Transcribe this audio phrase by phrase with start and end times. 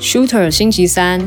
[0.00, 1.20] Shooter 星期三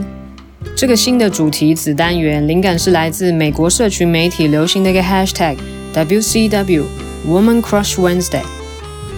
[0.75, 5.57] 这个新的主题子单元，灵感是来自美国社群媒体流行的一个 Hashtag
[5.93, 6.83] WCW
[7.27, 8.41] Woman Crush Wednesday，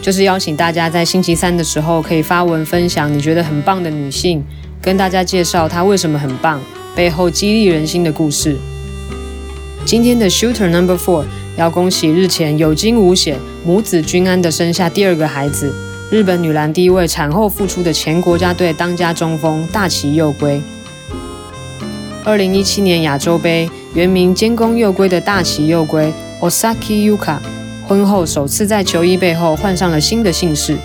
[0.01, 4.43] 就是邀请大家在星期三的时候可以发文分享你觉得很棒的女性，
[4.81, 6.59] 跟大家介绍她为什么很棒，
[6.93, 8.57] 背后激励人心的故事。
[9.85, 11.23] 今天的 Shooter Number Four
[11.55, 15.73] 要恭喜日前有惊无险、母子均安的生下第二个孩子。
[16.11, 20.61] 日本女篮第一位产后复出的前国家队当家中锋大崎佑圭。
[22.23, 27.37] 二零一七年亚洲杯，原名菅宫佑圭的大崎佑圭 （Osaki Yuka）
[27.87, 30.77] 婚后首次在球衣背后换上了新的姓氏。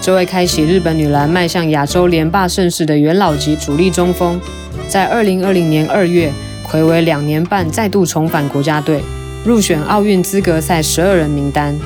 [0.00, 4.40] 这位开启日本女篮迈向亚洲连霸盛世的元老级主力中锋，
[4.88, 6.32] 在二零二零年二月
[6.66, 9.02] 睽违两年半再度重返国家队，
[9.44, 11.78] 入选奥运资格赛十二人名单。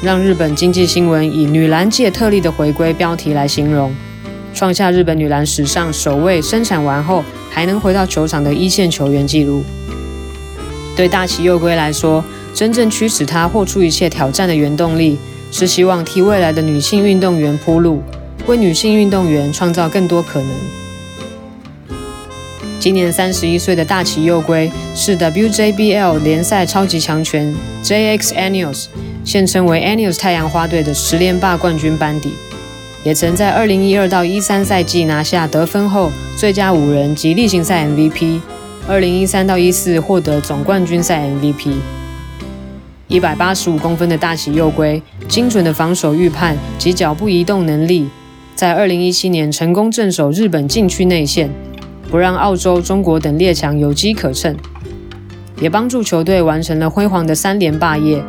[0.00, 3.92] 让日本经济新闻以“女篮界特例的回归”标题来形容，
[4.54, 9.64] 创下日本女篮史上首位生产完后还能回到球场的一线球员纪录。
[10.96, 15.18] 对大崎佑圭来说，真正驱使她豁出一切挑战的原动力，
[15.50, 18.00] 是希望替未来的女性运动员铺路，
[18.46, 20.48] 为女性运动员创造更多可能。
[22.78, 28.86] 今年三十一岁的大崎佑圭是 WJBL 联赛超级强权 JX Anneals。
[29.28, 32.32] 现称为 Annuals 太阳花队的十连霸冠军班底，
[33.04, 38.40] 也曾在二零一二到一三赛季拿下得分后最佳五人及例行赛 MVP，
[38.88, 41.74] 二零一三到一四获得总冠军赛 MVP。
[43.08, 48.08] 一百八十五公分的大喜佑龟，精准的防守预判及脚步移动能力，
[48.54, 51.50] 在二零一七年成功镇守日本禁区内线，
[52.10, 54.56] 不让澳洲、中国等列强有机可乘，
[55.60, 58.24] 也帮助球队完成了辉煌的三连霸业。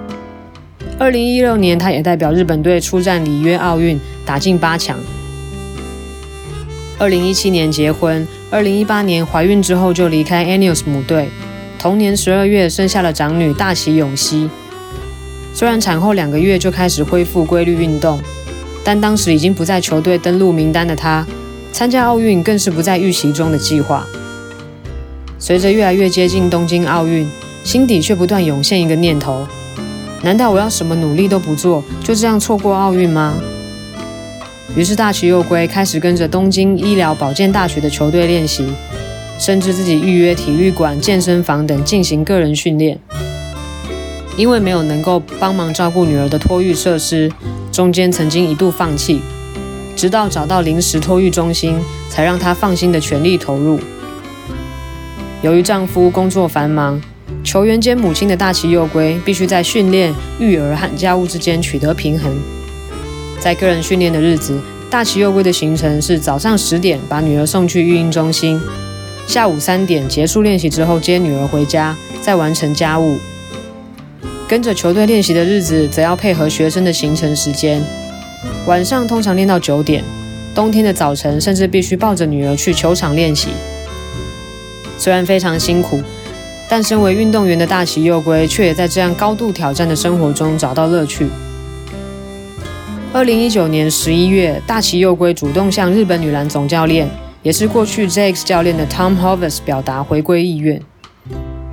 [1.00, 5.00] 二零一六年，他也代表日本队出战里约奥运，打进八强。
[6.98, 11.30] 二零一七年结婚，二零一八年怀孕之后就离开 annus 母队。
[11.80, 14.50] 同年十二月生下了长女大崎永熙。
[15.54, 18.20] 虽然产后两个月就开始恢复规律运动，
[18.84, 21.26] 但当时已经不在球队登录名单的她，
[21.72, 24.06] 参加奥运更是不在预期中的计划。
[25.40, 27.26] 随着越来越接近东京奥运，
[27.64, 29.48] 心底却不断涌现一个念头。
[30.22, 33.34] 难道我要什么努力都不做，就这样错过奥运吗？
[34.76, 38.68] 于是大崎佑圭开始跟着东京医疗保健大学的球队练习，
[39.40, 43.00] 甚至自己预约体育馆、健身房等进行个人训练。
[44.38, 47.32] 因为没有能够帮忙照顾女儿的托育设施，
[47.72, 49.22] 中间曾经一度放弃，
[49.96, 53.80] 直到找到临时托育中心，才让她放心的全力投入。
[55.42, 57.02] 由于丈夫工作繁忙。
[57.44, 62.32] 球员兼母亲的大崎佑圭必须在训练、育儿和家务之间取得平衡。
[63.40, 68.60] 在个人训练的日子，大崎佑圭的行程是早上十点把女儿送去育婴中心，
[69.26, 73.18] 下午三点结束练习之后接女儿回家，再完成家务。
[74.48, 77.82] 跟着球队练习的日子，则要配合学生的行程时间。
[78.68, 80.04] 晚上通常练到九点，
[80.54, 83.50] 冬天的早晨甚至必须抱着女儿去球场练习。
[84.98, 86.02] 虽然非常辛苦。
[86.72, 91.28] 但身为运动员的大崎佑圭，却也在这样高度挑战的生活中找到乐趣。
[93.12, 97.10] 二零一九年十一月，大崎佑圭主动向日本女篮总教练，
[97.42, 100.80] 也是过去 Jax 教练的 Tom Hovasse 表达回归意愿。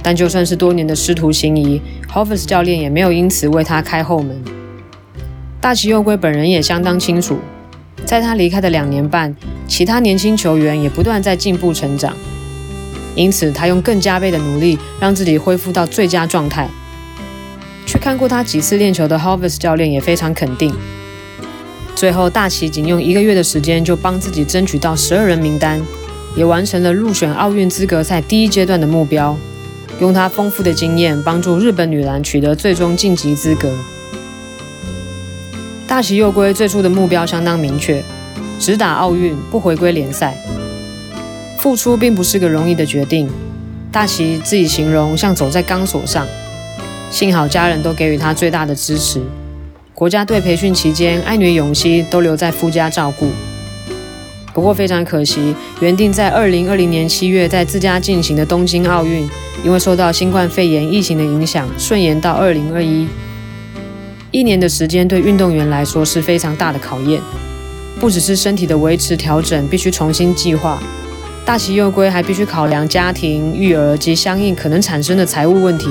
[0.02, 4.42] 但就算是多年的师徒情谊，Hovasse 教练也没有因此为他开后门。
[5.60, 7.38] 大崎佑圭本人也相当清楚，
[8.06, 9.36] 在他离开的两年半，
[9.68, 12.16] 其他年轻球员也不断在进步成长。
[13.16, 16.68] 因此，他用更加倍的努力，让自己恢复到最佳状态。
[17.84, 20.72] 去看过他几次练球的 Hovasse 教练也非常肯定。
[21.94, 25.80] 最后，大崎仅用一个月的时间就帮自己争取到十二人名单，
[26.36, 29.36] 也完成了入选奥运资格赛第一阶段的目标。
[29.98, 33.72] 用他丰富的经验，帮助日本女篮取得最终晋级资格。
[35.86, 38.04] 大崎佑圭最初的目标相当明确：
[38.58, 40.36] 只打奥运，不回归联赛。
[41.66, 43.28] 付出并不是个容易的决定，
[43.90, 46.24] 大齐自己形容像走在钢索上。
[47.10, 49.20] 幸好家人都给予他最大的支持。
[49.92, 53.30] 国家队培训期间，爱女永熙都留在夫家照顾。
[54.54, 59.28] 不过非常可惜，原定在二零二零年七月在自家进行的东京奥运，
[59.64, 63.08] 因为受到新冠肺炎疫情的影响，顺延到二零二一。
[64.30, 67.20] 一年的时间对运动员来说是非常大的考验，
[67.98, 70.80] 不只是身体的维持调整，必须重新计划。
[71.46, 75.88] 大崎佑圭还必须考量家庭、育儿及相应可能产生的财务问题，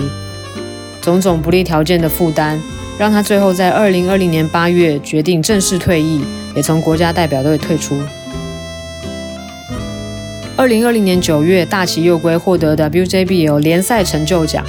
[1.02, 2.60] 种种不利条件的负担，
[3.00, 6.22] 让他最后在二零二零年八月决定正式退役，
[6.57, 7.98] 也从国家代表队退出。
[10.57, 14.62] 二零二零年九月，大崎佑圭获得的 WJBL 联赛成就奖。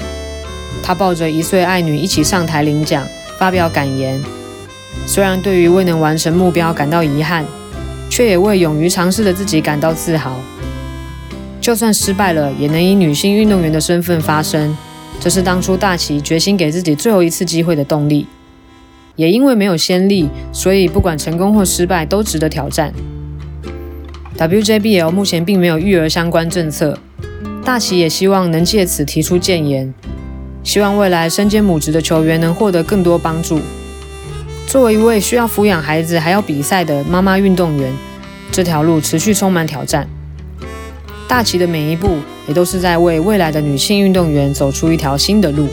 [0.85, 3.05] 他抱着一岁爱女一起上台领奖，
[3.41, 4.23] 发表感言。
[5.05, 7.45] 虽然对于未能完成目标感到遗憾，
[8.09, 10.41] 却也为勇于尝试的自己感到自豪。
[11.61, 14.77] 就算失败了，也能以女性运动员的身份发声，
[15.19, 18.27] 这是当初大崎决心给自己最后一次机会的动力。
[19.17, 22.93] 也因为没有先例，所以不管成功或失败都值得挑战。
[24.39, 26.99] WJBL 目前并没有育儿相关政策，
[27.65, 29.95] 大崎也希望能借此提出建言，
[30.63, 33.59] 希望未来身兼母职的球员能获得更多帮助。
[34.67, 37.91] 作为一位需要抚养孩子还要比赛的妈妈运动员，
[38.53, 40.07] 这条路持续充满挑战。
[41.29, 45.69] 大齐的每一步也都是在为未来的女性运动员走出一条新的路。